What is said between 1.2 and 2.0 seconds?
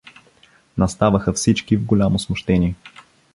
всички в